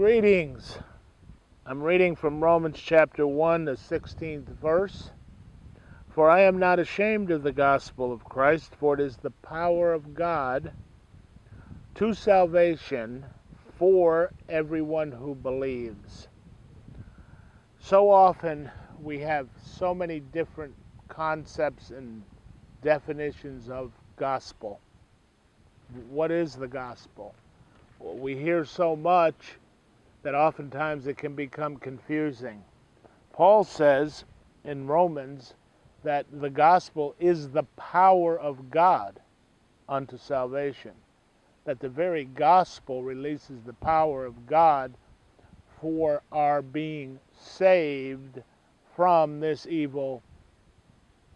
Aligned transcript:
Greetings. 0.00 0.78
I'm 1.66 1.82
reading 1.82 2.16
from 2.16 2.42
Romans 2.42 2.80
chapter 2.82 3.26
1, 3.26 3.66
the 3.66 3.72
16th 3.72 4.46
verse. 4.46 5.10
For 6.08 6.30
I 6.30 6.40
am 6.40 6.58
not 6.58 6.78
ashamed 6.78 7.30
of 7.30 7.42
the 7.42 7.52
gospel 7.52 8.10
of 8.10 8.24
Christ, 8.24 8.74
for 8.76 8.94
it 8.94 9.00
is 9.00 9.18
the 9.18 9.30
power 9.42 9.92
of 9.92 10.14
God 10.14 10.72
to 11.96 12.14
salvation 12.14 13.26
for 13.76 14.32
everyone 14.48 15.12
who 15.12 15.34
believes. 15.34 16.28
So 17.78 18.10
often 18.10 18.70
we 19.02 19.18
have 19.18 19.48
so 19.62 19.94
many 19.94 20.20
different 20.20 20.74
concepts 21.08 21.90
and 21.90 22.22
definitions 22.80 23.68
of 23.68 23.92
gospel. 24.16 24.80
What 26.08 26.30
is 26.30 26.56
the 26.56 26.68
gospel? 26.68 27.34
Well, 27.98 28.16
we 28.16 28.34
hear 28.34 28.64
so 28.64 28.96
much 28.96 29.58
that 30.22 30.34
oftentimes 30.34 31.06
it 31.06 31.16
can 31.16 31.34
become 31.34 31.76
confusing. 31.76 32.62
Paul 33.32 33.64
says 33.64 34.24
in 34.64 34.86
Romans 34.86 35.54
that 36.02 36.26
the 36.32 36.50
gospel 36.50 37.14
is 37.18 37.50
the 37.50 37.62
power 37.76 38.38
of 38.38 38.70
God 38.70 39.20
unto 39.88 40.16
salvation. 40.18 40.92
That 41.64 41.80
the 41.80 41.88
very 41.88 42.24
gospel 42.24 43.02
releases 43.02 43.62
the 43.62 43.74
power 43.74 44.24
of 44.24 44.46
God 44.46 44.94
for 45.80 46.22
our 46.32 46.62
being 46.62 47.18
saved 47.38 48.42
from 48.96 49.40
this 49.40 49.66
evil 49.66 50.22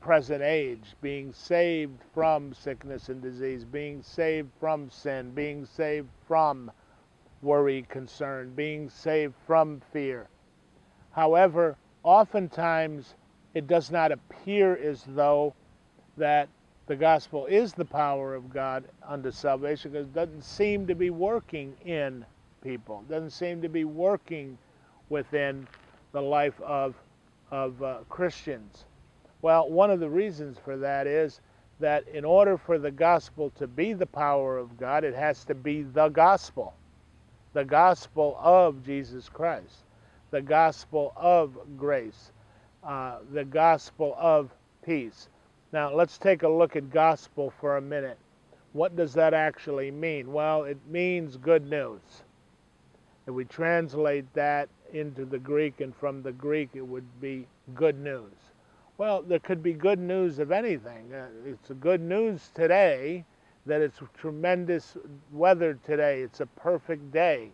present 0.00 0.42
age, 0.42 0.94
being 1.00 1.32
saved 1.32 1.98
from 2.12 2.52
sickness 2.52 3.08
and 3.08 3.22
disease, 3.22 3.64
being 3.64 4.02
saved 4.02 4.50
from 4.60 4.90
sin, 4.90 5.30
being 5.30 5.64
saved 5.64 6.08
from 6.28 6.70
worry, 7.44 7.86
concern, 7.88 8.52
being 8.54 8.88
saved 8.88 9.34
from 9.46 9.80
fear. 9.92 10.28
However, 11.12 11.76
oftentimes 12.02 13.14
it 13.54 13.66
does 13.66 13.90
not 13.90 14.10
appear 14.10 14.76
as 14.76 15.04
though 15.08 15.54
that 16.16 16.48
the 16.86 16.96
gospel 16.96 17.46
is 17.46 17.72
the 17.72 17.84
power 17.84 18.34
of 18.34 18.52
God 18.52 18.84
unto 19.06 19.30
salvation 19.30 19.92
because 19.92 20.06
it 20.06 20.14
doesn't 20.14 20.42
seem 20.42 20.86
to 20.86 20.94
be 20.94 21.10
working 21.10 21.74
in 21.84 22.24
people, 22.62 23.04
it 23.06 23.12
doesn't 23.12 23.30
seem 23.30 23.62
to 23.62 23.68
be 23.68 23.84
working 23.84 24.58
within 25.10 25.68
the 26.12 26.22
life 26.22 26.60
of, 26.62 26.94
of 27.50 27.82
uh, 27.82 27.98
Christians. 28.08 28.86
Well, 29.42 29.68
one 29.68 29.90
of 29.90 30.00
the 30.00 30.08
reasons 30.08 30.56
for 30.64 30.76
that 30.78 31.06
is 31.06 31.40
that 31.80 32.08
in 32.08 32.24
order 32.24 32.56
for 32.56 32.78
the 32.78 32.90
gospel 32.90 33.50
to 33.50 33.66
be 33.66 33.92
the 33.92 34.06
power 34.06 34.56
of 34.56 34.76
God, 34.78 35.04
it 35.04 35.14
has 35.14 35.44
to 35.44 35.54
be 35.54 35.82
the 35.82 36.08
gospel 36.08 36.74
the 37.54 37.64
gospel 37.64 38.36
of 38.40 38.84
Jesus 38.84 39.28
Christ, 39.28 39.84
the 40.30 40.42
gospel 40.42 41.12
of 41.16 41.56
grace, 41.78 42.32
uh, 42.82 43.18
the 43.32 43.44
gospel 43.44 44.14
of 44.18 44.50
peace. 44.84 45.28
Now, 45.72 45.94
let's 45.94 46.18
take 46.18 46.42
a 46.42 46.48
look 46.48 46.76
at 46.76 46.90
gospel 46.90 47.52
for 47.60 47.76
a 47.76 47.80
minute. 47.80 48.18
What 48.72 48.96
does 48.96 49.14
that 49.14 49.34
actually 49.34 49.92
mean? 49.92 50.32
Well, 50.32 50.64
it 50.64 50.78
means 50.90 51.36
good 51.36 51.70
news. 51.70 52.00
If 53.26 53.34
we 53.34 53.44
translate 53.44 54.32
that 54.34 54.68
into 54.92 55.24
the 55.24 55.38
Greek, 55.38 55.80
and 55.80 55.94
from 55.94 56.22
the 56.22 56.32
Greek, 56.32 56.70
it 56.74 56.86
would 56.86 57.20
be 57.20 57.46
good 57.74 57.98
news. 57.98 58.32
Well, 58.98 59.22
there 59.22 59.38
could 59.38 59.62
be 59.62 59.72
good 59.72 59.98
news 59.98 60.38
of 60.40 60.52
anything. 60.52 61.14
Uh, 61.14 61.26
it's 61.46 61.70
good 61.80 62.00
news 62.00 62.50
today 62.54 63.24
that 63.66 63.80
it's 63.80 64.00
tremendous 64.16 64.96
weather 65.32 65.78
today. 65.86 66.22
It's 66.22 66.40
a 66.40 66.46
perfect 66.46 67.10
day. 67.12 67.50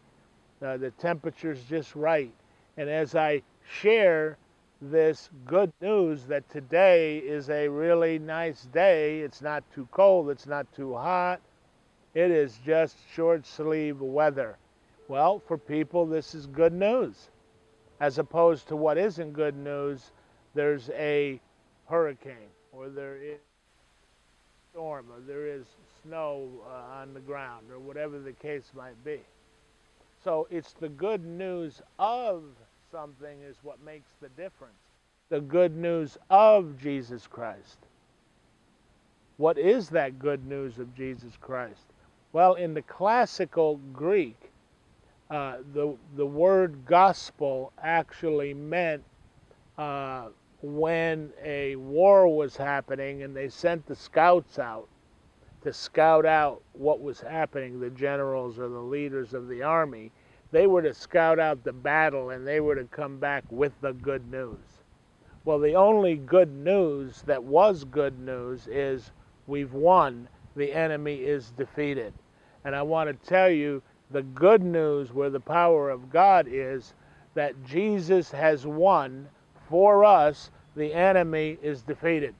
Uh, 0.63 0.77
the 0.77 0.91
temperature's 0.93 1.63
just 1.65 1.95
right. 1.95 2.33
And 2.77 2.89
as 2.89 3.15
I 3.15 3.43
share 3.81 4.37
this 4.83 5.29
good 5.47 5.73
news 5.81 6.25
that 6.25 6.49
today 6.51 7.19
is 7.19 7.51
a 7.51 7.69
really 7.69 8.19
nice 8.19 8.63
day, 8.73 9.21
it's 9.21 9.43
not 9.43 9.63
too 9.75 9.87
cold, 9.91 10.31
it's 10.31 10.47
not 10.47 10.71
too 10.73 10.95
hot, 10.95 11.41
it 12.15 12.31
is 12.31 12.59
just 12.65 12.97
short 13.15 13.47
sleeve 13.47 14.01
weather. 14.01 14.57
Well, 15.09 15.41
for 15.47 15.59
people, 15.59 16.07
this 16.07 16.35
is 16.35 16.47
good 16.47 16.73
news. 16.73 17.31
As 18.01 18.19
opposed 18.19 18.69
to 18.69 18.77
what 18.77 18.97
isn't 18.97 19.33
good 19.33 19.57
news, 19.57 20.13
there's 20.55 20.89
a 20.91 21.41
hurricane 21.87 22.51
or 22.73 22.89
there 22.89 23.17
is 23.17 23.50
storm 24.73 25.07
or 25.13 25.21
there 25.27 25.47
is 25.47 25.65
snow 26.03 26.49
uh, 26.67 27.01
on 27.01 27.15
the 27.15 27.21
ground 27.21 27.71
or 27.71 27.79
whatever 27.79 28.19
the 28.19 28.33
case 28.33 28.71
might 28.77 29.03
be. 29.05 29.21
So 30.23 30.47
it's 30.51 30.75
the 30.75 30.89
good 30.89 31.25
news 31.25 31.81
of 31.99 32.43
something 32.93 33.41
is 33.43 33.57
what 33.63 33.83
makes 33.85 34.11
the 34.21 34.29
difference. 34.31 34.75
The 35.29 35.41
good 35.41 35.77
news 35.77 36.19
of 36.29 36.79
Jesus 36.81 37.27
Christ. 37.27 37.79
What 39.39 39.59
is 39.59 39.89
that 39.91 40.19
good 40.19 40.47
news 40.47 40.79
of 40.79 40.95
Jesus 40.95 41.33
Christ? 41.41 41.87
Well, 42.33 42.55
in 42.55 42.75
the 42.75 42.83
classical 42.83 43.81
Greek, 43.93 44.37
uh, 45.31 45.59
the, 45.73 45.97
the 46.17 46.27
word 46.27 46.85
gospel 46.85 47.73
actually 47.83 48.53
meant 48.53 49.03
uh, 49.79 50.29
when 50.63 51.33
a 51.43 51.77
war 51.77 52.29
was 52.29 52.57
happening 52.57 53.23
and 53.23 53.35
they 53.35 53.49
sent 53.49 53.87
the 53.87 53.97
scouts 53.97 54.59
out 54.59 54.89
to 55.63 55.73
scout 55.73 56.25
out 56.25 56.63
what 56.73 57.01
was 57.01 57.21
happening, 57.21 57.81
the 57.81 57.91
generals 57.91 58.59
or 58.59 58.69
the 58.69 58.79
leaders 58.79 59.35
of 59.35 59.49
the 59.49 59.63
army, 59.63 60.11
they 60.53 60.67
were 60.67 60.83
to 60.83 60.95
scout 60.95 61.39
out 61.39 61.63
the 61.65 61.73
battle 61.73 62.31
and 62.31 62.47
they 62.47 62.61
were 62.61 62.75
to 62.75 62.85
come 62.85 63.19
back 63.19 63.45
with 63.51 63.73
the 63.81 63.93
good 63.93 64.31
news. 64.31 64.59
Well, 65.45 65.59
the 65.59 65.75
only 65.75 66.17
good 66.17 66.53
news 66.53 67.23
that 67.23 67.43
was 67.43 67.85
good 67.85 68.19
news 68.19 68.67
is 68.67 69.11
we've 69.47 69.73
won, 69.73 70.29
the 70.57 70.73
enemy 70.73 71.17
is 71.17 71.51
defeated. 71.53 72.13
And 72.65 72.75
I 72.75 72.83
want 72.83 73.09
to 73.09 73.29
tell 73.29 73.51
you 73.51 73.83
the 74.11 74.23
good 74.23 74.63
news 74.63 75.13
where 75.13 75.31
the 75.31 75.41
power 75.41 75.89
of 75.89 76.11
God 76.11 76.47
is 76.51 76.95
that 77.35 77.65
Jesus 77.65 78.31
has 78.31 78.67
won 78.67 79.29
for 79.71 80.05
us, 80.05 80.51
the 80.77 80.93
enemy 80.93 81.57
is 81.63 81.83
defeated. 81.83 82.35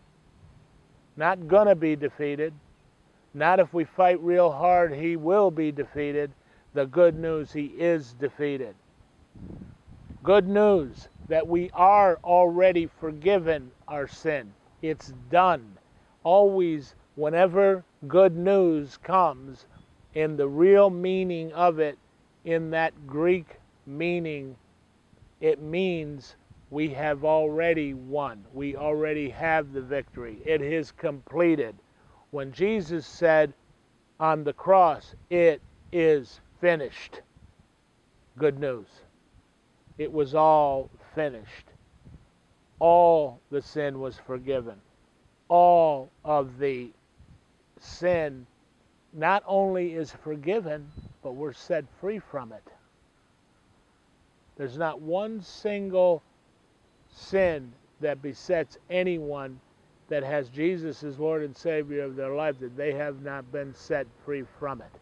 Not 1.17 1.49
going 1.49 1.69
to 1.69 1.75
be 1.75 1.97
defeated. 1.97 2.53
Not 3.33 3.61
if 3.61 3.73
we 3.73 3.85
fight 3.85 4.21
real 4.21 4.51
hard, 4.51 4.93
he 4.93 5.17
will 5.17 5.51
be 5.51 5.71
defeated. 5.71 6.33
The 6.75 6.87
good 6.87 7.17
news, 7.17 7.53
he 7.53 7.67
is 7.67 8.15
defeated. 8.15 8.75
Good 10.23 10.49
news 10.49 11.09
that 11.29 11.47
we 11.47 11.71
are 11.73 12.19
already 12.25 12.89
forgiven 12.99 13.71
our 13.87 14.09
sin. 14.09 14.53
It's 14.83 15.13
done. 15.31 15.79
Always, 16.25 16.95
whenever 17.15 17.85
good 18.09 18.37
news 18.37 18.97
comes, 18.97 19.67
in 20.15 20.37
the 20.37 20.49
real 20.49 20.91
meaning 20.91 21.53
of 21.53 21.79
it, 21.79 21.97
in 22.45 22.71
that 22.71 23.07
Greek 23.07 23.59
meaning, 23.87 24.57
it 25.41 25.63
means 25.63 26.37
we 26.71 26.89
have 26.91 27.25
already 27.25 27.95
won. 27.95 28.45
We 28.55 28.77
already 28.77 29.29
have 29.31 29.73
the 29.73 29.81
victory. 29.83 30.39
It 30.45 30.63
is 30.63 30.93
completed. 30.93 31.75
When 32.31 32.53
Jesus 32.53 33.07
said 33.07 33.53
on 34.21 34.45
the 34.45 34.53
cross, 34.53 35.15
It 35.31 35.61
is 35.93 36.41
finished, 36.61 37.23
good 38.39 38.61
news. 38.61 38.87
It 39.99 40.13
was 40.13 40.35
all 40.35 40.89
finished. 41.15 41.67
All 42.79 43.41
the 43.51 43.61
sin 43.61 43.99
was 43.99 44.19
forgiven. 44.27 44.81
All 45.49 46.09
of 46.25 46.59
the 46.59 46.91
sin 47.81 48.47
not 49.13 49.43
only 49.47 49.95
is 49.95 50.13
forgiven, 50.13 50.89
but 51.23 51.33
we're 51.33 51.53
set 51.53 51.85
free 52.01 52.21
from 52.21 52.53
it. 52.53 52.63
There's 54.57 54.79
not 54.79 55.01
one 55.01 55.43
single 55.43 56.23
sin 57.13 57.73
that 58.01 58.23
besets 58.23 58.79
anyone 58.89 59.61
that 60.09 60.23
has 60.23 60.49
Jesus 60.49 61.05
as 61.05 61.19
Lord 61.19 61.43
and 61.43 61.57
Savior 61.57 62.03
of 62.03 62.17
their 62.17 62.35
life 62.35 62.59
that 62.61 62.77
they 62.77 62.93
have 62.93 63.23
not 63.23 63.51
been 63.53 63.75
set 63.75 64.07
free 64.25 64.45
from 64.59 64.81
it. 64.81 65.01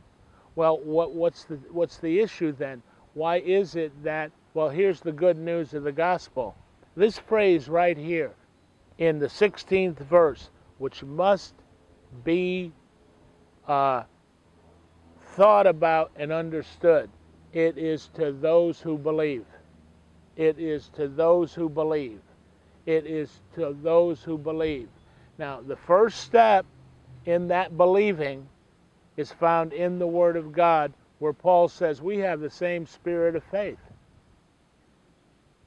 Well, 0.54 0.78
what, 0.80 1.12
what's 1.12 1.44
the 1.44 1.56
what's 1.70 1.98
the 1.98 2.20
issue 2.20 2.52
then? 2.52 2.82
Why 3.14 3.38
is 3.38 3.76
it 3.76 3.92
that 4.02 4.32
well, 4.54 4.70
here's 4.70 5.00
the 5.00 5.12
good 5.12 5.38
news 5.38 5.72
of 5.74 5.84
the 5.84 5.92
gospel. 5.92 6.56
This 6.96 7.16
phrase 7.16 7.68
right 7.68 7.96
here 7.96 8.34
in 8.98 9.20
the 9.20 9.26
16th 9.26 9.98
verse, 9.98 10.50
which 10.78 11.04
must 11.04 11.54
be 12.24 12.72
uh, 13.68 14.02
thought 15.36 15.68
about 15.68 16.10
and 16.16 16.32
understood. 16.32 17.08
It 17.52 17.78
is 17.78 18.10
to 18.14 18.32
those 18.32 18.80
who 18.80 18.98
believe. 18.98 19.44
It 20.38 20.58
is 20.58 20.88
to 20.90 21.08
those 21.08 21.52
who 21.52 21.68
believe. 21.68 22.20
It 22.86 23.04
is 23.06 23.40
to 23.56 23.76
those 23.82 24.22
who 24.22 24.38
believe. 24.38 24.88
Now, 25.36 25.60
the 25.60 25.76
first 25.76 26.20
step 26.20 26.64
in 27.26 27.48
that 27.48 27.76
believing 27.76 28.48
is 29.16 29.32
found 29.32 29.72
in 29.72 29.98
the 29.98 30.06
Word 30.06 30.36
of 30.36 30.52
God, 30.52 30.92
where 31.18 31.32
Paul 31.32 31.68
says 31.68 32.00
we 32.00 32.18
have 32.18 32.40
the 32.40 32.48
same 32.48 32.86
spirit 32.86 33.34
of 33.34 33.42
faith. 33.50 33.78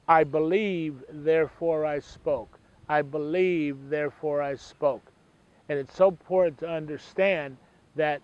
I 0.08 0.24
believe, 0.24 1.04
therefore 1.10 1.84
I 1.84 1.98
spoke. 2.00 2.58
I 2.88 3.02
believe, 3.02 3.90
therefore 3.90 4.40
I 4.40 4.54
spoke. 4.54 5.12
And 5.68 5.78
it's 5.78 5.94
so 5.94 6.08
important 6.08 6.58
to 6.60 6.68
understand 6.68 7.58
that 7.94 8.22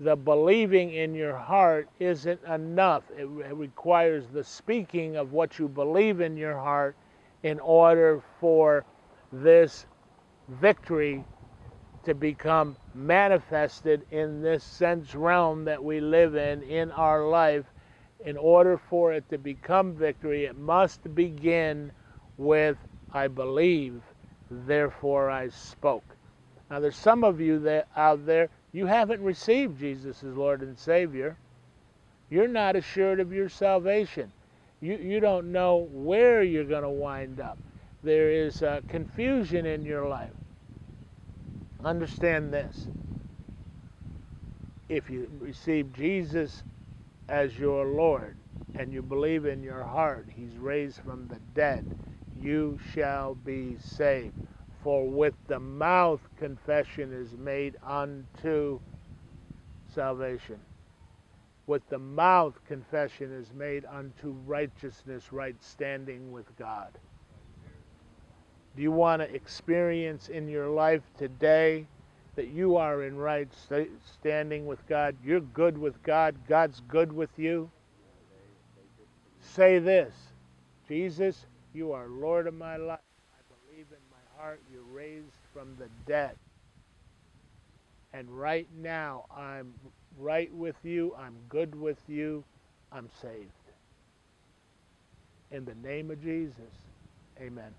the 0.00 0.16
believing 0.16 0.92
in 0.92 1.14
your 1.14 1.36
heart 1.36 1.88
isn't 1.98 2.42
enough. 2.44 3.04
It, 3.16 3.26
requires 3.26 4.26
the 4.28 4.44
speaking 4.44 5.16
of 5.16 5.32
what 5.32 5.58
you 5.58 5.68
believe 5.68 6.20
in 6.20 6.36
your 6.36 6.56
heart 6.56 6.96
in 7.42 7.58
order 7.60 8.22
for 8.40 8.84
this 9.32 9.86
victory 10.48 11.24
to 12.04 12.14
become 12.14 12.76
manifested 12.94 14.06
in 14.10 14.42
this 14.42 14.62
sense 14.62 15.14
realm 15.14 15.64
that 15.64 15.82
we 15.82 16.00
live 16.00 16.36
in 16.36 16.62
in 16.62 16.90
our 16.92 17.26
life. 17.26 17.64
In 18.24 18.36
order 18.36 18.78
for 18.78 19.12
it 19.12 19.28
to 19.30 19.38
become 19.38 19.94
victory, 19.94 20.44
it 20.44 20.56
must 20.56 21.14
begin 21.14 21.90
with 22.36 22.76
I 23.12 23.28
believe, 23.28 24.02
therefore 24.50 25.30
I 25.30 25.48
spoke. 25.48 26.04
Now, 26.70 26.80
there's 26.80 26.96
some 26.96 27.24
of 27.24 27.40
you 27.40 27.58
that 27.60 27.88
out 27.96 28.26
there 28.26 28.50
you 28.72 28.86
haven't 28.86 29.22
received 29.22 29.78
Jesus 29.78 30.22
as 30.22 30.36
Lord 30.36 30.62
and 30.62 30.78
Savior. 30.78 31.36
You're 32.30 32.48
not 32.48 32.76
assured 32.76 33.20
of 33.20 33.32
your 33.32 33.48
salvation. 33.48 34.32
You, 34.80 34.96
you 34.96 35.20
don't 35.20 35.52
know 35.52 35.88
where 35.92 36.42
you're 36.42 36.64
going 36.64 36.82
to 36.82 36.90
wind 36.90 37.40
up. 37.40 37.58
There 38.02 38.30
is 38.30 38.62
uh, 38.62 38.80
confusion 38.88 39.66
in 39.66 39.84
your 39.84 40.08
life. 40.08 40.32
Understand 41.84 42.52
this. 42.52 42.88
If 44.88 45.10
you 45.10 45.30
receive 45.40 45.92
Jesus 45.92 46.62
as 47.28 47.58
your 47.58 47.86
Lord 47.86 48.36
and 48.74 48.92
you 48.92 49.02
believe 49.02 49.46
in 49.46 49.62
your 49.62 49.82
heart 49.82 50.26
He's 50.34 50.56
raised 50.58 51.00
from 51.00 51.26
the 51.28 51.40
dead, 51.54 51.84
you 52.40 52.78
shall 52.94 53.34
be 53.34 53.76
saved. 53.80 54.34
For 54.86 55.04
with 55.04 55.34
the 55.48 55.58
mouth 55.58 56.20
confession 56.38 57.12
is 57.12 57.36
made 57.36 57.74
unto 57.82 58.78
salvation. 59.92 60.60
With 61.66 61.82
the 61.88 61.98
mouth 61.98 62.54
confession 62.68 63.32
is 63.32 63.52
made 63.52 63.84
unto 63.84 64.30
righteousness, 64.46 65.32
right 65.32 65.56
standing 65.60 66.30
with 66.30 66.56
God. 66.56 66.96
Do 68.76 68.82
you 68.82 68.92
want 68.92 69.22
to 69.22 69.34
experience 69.34 70.28
in 70.28 70.46
your 70.46 70.68
life 70.68 71.02
today 71.18 71.88
that 72.36 72.50
you 72.50 72.76
are 72.76 73.02
in 73.02 73.16
right 73.16 73.48
standing 74.20 74.66
with 74.66 74.86
God? 74.86 75.16
You're 75.24 75.40
good 75.40 75.76
with 75.76 76.00
God. 76.04 76.36
God's 76.46 76.80
good 76.86 77.12
with 77.12 77.36
you. 77.36 77.68
Say 79.40 79.80
this 79.80 80.14
Jesus, 80.86 81.46
you 81.74 81.90
are 81.90 82.06
Lord 82.06 82.46
of 82.46 82.54
my 82.54 82.76
life. 82.76 83.00
I 83.34 83.42
believe 83.68 83.86
in 83.90 83.98
my 84.12 84.15
heart 84.38 84.60
you're 84.72 84.82
raised 84.82 85.32
from 85.52 85.76
the 85.78 85.88
dead. 86.06 86.36
And 88.12 88.28
right 88.30 88.68
now, 88.82 89.24
I'm 89.36 89.74
right 90.18 90.52
with 90.54 90.76
you. 90.82 91.14
I'm 91.18 91.34
good 91.48 91.74
with 91.74 91.98
you. 92.08 92.44
I'm 92.92 93.08
saved. 93.20 93.50
In 95.50 95.64
the 95.64 95.74
name 95.74 96.10
of 96.10 96.22
Jesus, 96.22 96.72
amen. 97.40 97.72